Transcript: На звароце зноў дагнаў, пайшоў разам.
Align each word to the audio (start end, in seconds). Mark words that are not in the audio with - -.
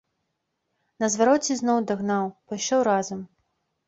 На 1.03 1.09
звароце 1.15 1.57
зноў 1.59 1.77
дагнаў, 1.91 2.25
пайшоў 2.55 2.81
разам. 2.89 3.21